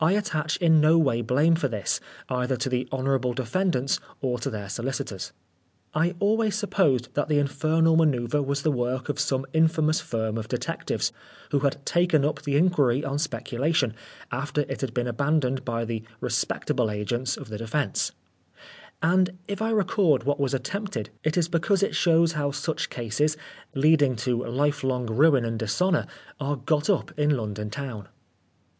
[0.00, 4.36] I attach in no way blame for this, either to the honour able defendants or
[4.40, 5.30] to theij solicitors.
[5.94, 10.48] I always supposed that the infernal manoeuvre was the work of some infamous firm of
[10.48, 11.12] detectives,
[11.52, 13.94] who had taken up the in quiry on speculation,
[14.32, 18.10] after it had been abandoned by the respectable agents of the defence;
[19.00, 22.32] and if I record what was 130 Oscar Wilde attempted, it is because it shows
[22.32, 23.36] how such cases,
[23.76, 26.08] leading to lifelong ruin and dishonour,
[26.40, 28.08] are got up in London town.